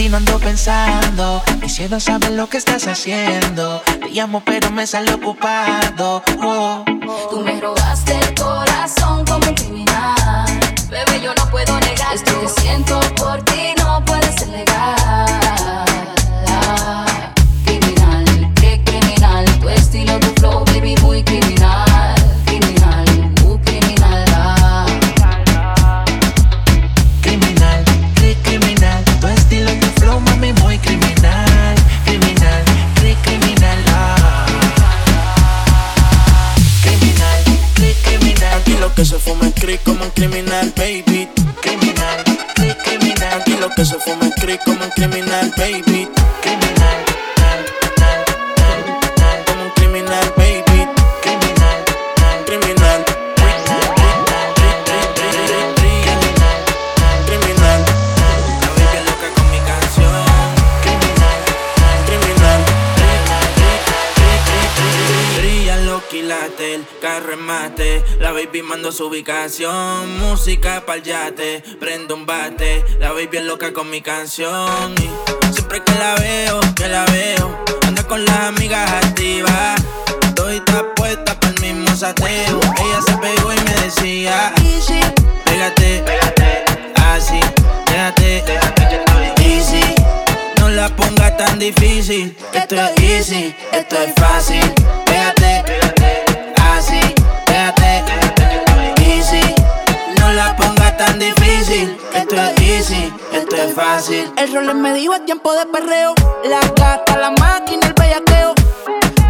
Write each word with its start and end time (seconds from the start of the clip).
camino 0.00 0.16
ando 0.16 0.38
pensando. 0.38 1.42
Quisiera 1.60 2.00
saber 2.00 2.32
lo 2.32 2.48
que 2.48 2.56
estás 2.56 2.86
haciendo. 2.86 3.80
Te 3.80 4.08
llamo, 4.10 4.42
pero 4.44 4.70
me 4.70 4.86
sale 4.86 5.12
ocupado. 5.12 6.22
Oh. 6.42 6.84
Tú 7.30 7.40
me 7.40 7.60
robaste 7.60 8.14
el 8.18 8.34
corazón 8.34 9.24
como 9.26 9.46
un 9.46 9.54
criminal. 9.54 10.46
Bebé, 10.88 11.20
yo 11.22 11.34
no 11.34 11.50
puedo 11.50 11.78
negar. 11.80 12.14
Esto 12.14 12.40
que 12.40 12.48
siento 12.60 12.98
por 13.16 13.42
ti 13.42 13.49
criminal, 40.20 40.70
baby. 40.76 41.26
Criminal, 41.62 42.18
cri 42.54 42.74
criminal. 42.84 43.40
Aquí 43.40 43.56
lo 43.56 43.70
que 43.70 43.86
se 43.86 43.98
fuma 43.98 44.26
es 44.26 44.34
crick 44.34 44.62
como 44.64 44.84
un 44.84 44.90
criminal, 44.90 45.50
baby. 45.56 46.06
Criminal, 46.42 46.98
nal, 47.40 47.60
nal, 48.00 48.20
nal, 48.60 48.80
nal. 49.16 49.44
Como 49.46 49.62
un 49.64 49.70
criminal, 49.70 50.34
baby. 50.36 50.86
Criminal, 51.22 51.78
nal, 52.20 52.44
Criminal. 52.44 53.04
Criminal. 53.36 54.00
Criminal. 54.04 55.30
Mate. 67.70 68.02
La 68.20 68.32
baby 68.32 68.62
mando 68.62 68.92
su 68.92 69.06
ubicación. 69.06 70.18
Música 70.18 70.82
pa'l 70.84 71.02
yate. 71.02 71.62
Prendo 71.78 72.14
un 72.14 72.26
bate. 72.26 72.84
La 72.98 73.12
baby 73.12 73.38
es 73.38 73.44
loca 73.44 73.72
con 73.72 73.90
mi 73.90 74.00
canción. 74.00 74.94
Y 74.98 75.52
siempre 75.52 75.82
que 75.82 75.92
la 75.94 76.14
veo, 76.16 76.60
que 76.74 76.88
la 76.88 77.04
veo. 77.06 77.64
Anda 77.86 78.02
con 78.04 78.24
las 78.24 78.40
amigas 78.40 78.90
activas. 79.04 79.80
Estoy 80.22 80.56
está 80.56 80.94
puesta 80.94 81.38
para 81.38 81.52
el 81.54 81.60
mismo 81.60 81.96
sateo. 81.96 82.60
Ella 82.78 83.02
se 83.06 83.16
pegó 83.18 83.52
y 83.52 83.60
me 83.60 83.74
decía: 83.84 84.52
Easy, 84.64 85.00
pégate, 85.44 86.02
pégate. 86.04 86.64
Así, 86.96 87.40
déjate, 87.86 88.44
easy. 89.42 89.94
No 90.58 90.68
la 90.68 90.88
pongas 90.88 91.36
tan 91.36 91.58
difícil. 91.58 92.36
Esto 92.52 92.76
es 92.76 93.02
easy, 93.02 93.54
esto 93.72 93.96
es 94.00 94.14
fácil. 94.14 94.72
Pégate, 95.04 95.58
así, 95.58 95.79
El 104.08 104.54
rol 104.54 104.74
me 104.76 104.94
dijo 104.94 105.12
es 105.12 105.26
tiempo 105.26 105.52
de 105.52 105.66
perreo. 105.66 106.14
La 106.44 106.60
gata, 106.74 107.18
la 107.18 107.32
máquina, 107.32 107.86
el 107.86 107.92
bellaqueo. 107.92 108.54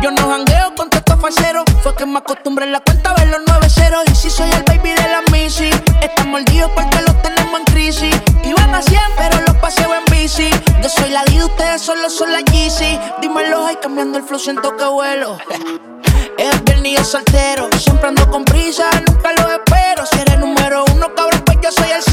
Yo 0.00 0.12
no 0.12 0.30
jangueo 0.30 0.76
con 0.76 0.88
estos 0.92 1.20
falseros. 1.20 1.64
Fue 1.82 1.92
que 1.96 2.06
me 2.06 2.18
acostumbré 2.18 2.66
en 2.66 2.72
la 2.72 2.78
cuenta 2.78 3.10
a 3.10 3.14
ver 3.14 3.26
los 3.30 3.40
9 3.48 3.68
ceros. 3.68 4.04
Y 4.06 4.14
si 4.14 4.30
soy 4.30 4.48
el 4.52 4.62
baby 4.62 4.90
de 4.90 5.08
la 5.08 5.22
Missy. 5.32 5.70
Están 6.00 6.30
mordidos 6.30 6.70
porque 6.72 7.00
los 7.02 7.20
tenemos 7.20 7.58
en 7.58 7.64
crisis. 7.64 8.14
Iban 8.44 8.72
a 8.72 8.80
100, 8.80 9.00
pero 9.16 9.40
los 9.44 9.56
paseo 9.56 9.90
en 9.92 10.04
bici. 10.04 10.48
Yo 10.80 10.88
soy 10.88 11.10
la 11.10 11.24
D, 11.24 11.42
ustedes 11.42 11.82
solo 11.82 12.08
son 12.08 12.32
la 12.32 12.38
Yeezy. 12.38 12.96
Dímelo, 13.20 13.66
ay, 13.66 13.76
cambiando 13.82 14.18
el 14.18 14.24
flow, 14.24 14.38
siento 14.38 14.76
que 14.76 14.84
vuelo. 14.84 15.36
Es 16.38 16.64
viernes 16.64 16.96
yo 16.96 17.04
soltero. 17.04 17.68
Siempre 17.76 18.06
ando 18.06 18.30
con 18.30 18.44
prisa, 18.44 18.88
nunca 19.08 19.32
lo 19.32 19.50
espero. 19.50 20.06
Si 20.06 20.20
eres 20.20 20.38
número 20.38 20.84
uno, 20.94 21.12
cabrón, 21.12 21.42
pues 21.44 21.58
yo 21.60 21.72
soy 21.72 21.90
el. 21.90 22.09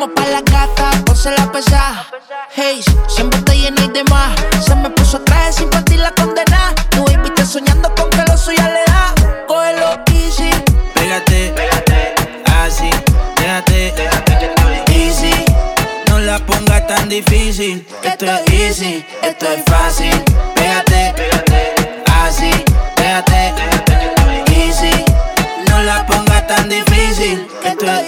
Vamos 0.00 0.14
pa' 0.16 0.30
la 0.30 0.40
gata, 0.40 0.90
ponse 1.04 1.30
la 1.30 1.52
pesada. 1.52 2.06
Hey, 2.56 2.82
siempre 3.06 3.38
te 3.42 3.54
llena 3.54 3.82
y 3.84 3.88
demás. 3.88 4.30
Se 4.66 4.74
me 4.74 4.88
puso 4.88 5.20
traje 5.20 5.52
sin 5.52 5.68
partir 5.68 5.98
la 5.98 6.10
condena. 6.12 6.74
Tu 6.88 7.04
baby 7.04 7.28
está 7.28 7.44
soñando 7.44 7.94
con 7.94 8.08
que 8.08 8.24
lo 8.26 8.38
suya 8.38 8.66
le 8.70 8.82
da. 8.90 9.14
Cógelo 9.46 10.00
easy. 10.14 10.50
Pégate, 10.94 11.54
así, 12.46 12.88
déjate, 13.36 13.92
easy. 14.88 15.34
No 16.08 16.18
la 16.18 16.38
pongas 16.46 16.86
tan 16.86 17.10
difícil. 17.10 17.86
Esto 18.02 18.24
es 18.24 18.52
easy, 18.54 19.04
esto 19.20 19.52
es 19.52 19.62
fácil. 19.66 20.18
Pégate, 20.54 20.69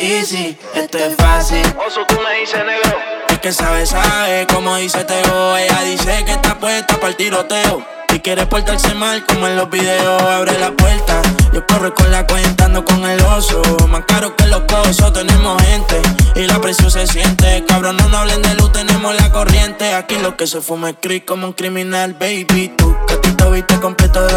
easy, 0.02 0.56
esto 0.74 0.98
es 0.98 1.14
fácil. 1.16 1.62
Oso, 1.86 2.00
tú 2.08 2.16
me 2.20 2.40
dices 2.40 2.60
negro. 2.64 2.98
El 3.28 3.40
que 3.40 3.52
sabe, 3.52 3.86
sabe, 3.86 4.46
como 4.52 4.76
dice 4.76 5.04
Teo. 5.04 5.56
Ella 5.56 5.82
dice 5.84 6.24
que 6.24 6.32
está 6.32 6.58
puesta 6.58 6.96
para 6.96 7.08
el 7.08 7.16
tiroteo. 7.16 7.84
Y 8.12 8.18
quiere 8.20 8.44
portarse 8.46 8.94
mal 8.94 9.24
como 9.24 9.46
en 9.46 9.56
los 9.56 9.70
videos. 9.70 10.22
Abre 10.22 10.58
la 10.58 10.72
puerta, 10.72 11.22
yo 11.52 11.66
corro 11.66 11.94
con 11.94 12.10
la 12.10 12.26
cuenta, 12.26 12.66
ando 12.66 12.84
con 12.84 13.04
el 13.04 13.20
oso. 13.22 13.62
Más 13.88 14.04
caro 14.06 14.36
que 14.36 14.46
los 14.46 14.62
cosos, 14.62 15.12
tenemos 15.12 15.62
gente. 15.62 16.00
Y 16.34 16.46
la 16.46 16.60
presión 16.60 16.90
se 16.90 17.06
siente. 17.06 17.64
Cabrón, 17.66 17.96
no, 17.96 18.08
no 18.08 18.18
hablen 18.18 18.42
de 18.42 18.54
luz, 18.56 18.72
tenemos 18.72 19.14
la 19.14 19.32
corriente. 19.32 19.94
Aquí 19.94 20.18
lo 20.18 20.36
que 20.36 20.46
se 20.46 20.60
fuma 20.60 20.90
es 20.90 20.96
crick 21.00 21.24
como 21.24 21.46
un 21.46 21.52
criminal, 21.52 22.14
baby. 22.14 22.72
Tú 22.76 22.94
que 23.06 23.16
tú 23.16 23.34
te 23.34 23.50
viste 23.50 23.80
completo 23.80 24.26
de 24.26 24.32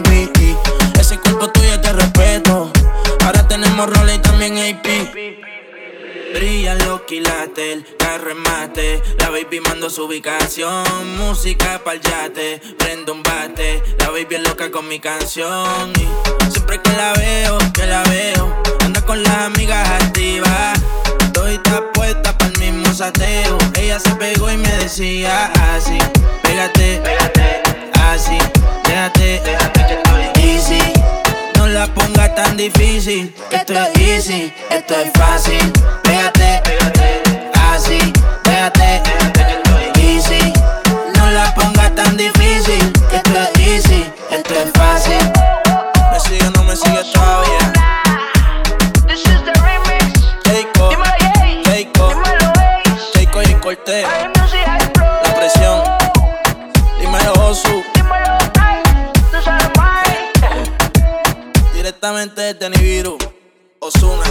Navy. 0.00 0.30
Y 0.40 0.98
ese 0.98 1.18
cuerpo 1.18 1.48
tuyo 1.50 1.74
es 1.74 1.82
de 1.82 1.92
respeto. 1.92 2.72
Ahora 3.24 3.46
tenemos 3.46 3.90
roles 3.90 4.16
y 4.16 4.18
también 4.20 4.56
AP. 4.56 4.97
Brillan 6.38 6.78
los 6.86 7.00
quilates, 7.00 7.58
el 7.58 7.84
carro 7.96 8.32
mate. 8.36 9.02
La 9.18 9.28
baby 9.28 9.58
mando 9.58 9.90
su 9.90 10.04
ubicación. 10.04 10.84
Música 11.16 11.82
pa'l 11.82 12.00
yate. 12.00 12.60
Prendo 12.78 13.12
un 13.12 13.24
bate. 13.24 13.82
La 13.98 14.10
baby 14.10 14.36
es 14.36 14.42
loca 14.42 14.70
con 14.70 14.86
mi 14.86 15.00
canción. 15.00 15.92
Y 15.96 16.52
siempre 16.52 16.80
que 16.80 16.92
la 16.92 17.12
veo, 17.14 17.58
que 17.74 17.86
la 17.86 18.04
veo. 18.04 18.62
Anda 18.84 19.04
con 19.04 19.20
las 19.20 19.34
amigas 19.34 19.84
activas. 20.00 20.78
Estoy 21.18 21.54
está 21.54 21.92
puesta 21.92 22.38
para 22.38 22.52
el 22.52 22.58
mismo 22.60 22.94
sateo. 22.94 23.58
Ella 23.74 23.98
se 23.98 24.14
pegó 24.14 24.48
y 24.48 24.58
me 24.58 24.70
decía 24.76 25.46
así. 25.74 25.98
Pégate, 26.44 27.02
así. 27.18 27.47
Difícil. 32.58 33.32
Esto 33.50 33.72
es 33.72 34.00
easy, 34.00 34.52
esto 34.68 34.94
es 34.94 35.12
fácil. 35.12 35.72
Pégate, 36.02 36.60
así, 37.72 38.12
déjate, 38.44 39.27
Directamente 62.08 62.40
desde 62.40 62.70
Nibiru. 62.70 63.18
Osuna. 63.80 64.24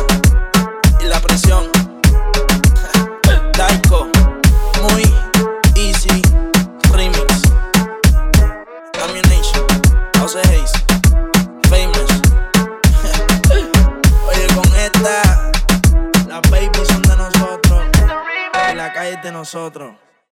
Y 0.99 1.03
la 1.05 1.19
presión. 1.19 1.65
Taiko. 3.53 4.07
Muy 4.81 5.03
easy. 5.75 6.23
Remix. 6.91 7.43
Ammunition. 9.03 9.63
House 10.15 10.37
Hayes. 10.37 10.71
Famous. 11.69 12.09
Oye, 14.27 14.47
con 14.55 14.75
esta. 14.75 15.51
Las 16.27 16.49
babies 16.49 16.87
son 16.87 17.03
de 17.03 17.15
nosotros. 17.15 17.83
Y 18.71 18.75
la 18.75 18.91
calle 18.91 19.19
de 19.21 19.31
nosotros. 19.31 19.91